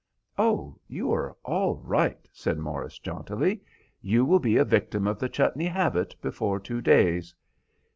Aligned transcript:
"Oh, 0.39 0.77
you 0.87 1.13
are 1.13 1.37
all 1.45 1.75
right," 1.75 2.27
said 2.33 2.57
Morris, 2.57 2.97
jauntily; 2.97 3.61
"you 4.01 4.25
will 4.25 4.39
be 4.39 4.57
a 4.57 4.65
victim 4.65 5.05
of 5.05 5.19
the 5.19 5.29
chutney 5.29 5.67
habit 5.67 6.15
before 6.23 6.59
two 6.59 6.81
days. 6.81 7.35